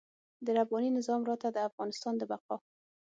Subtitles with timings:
[0.45, 2.55] د رباني نظام راته د افغانستان د بقا.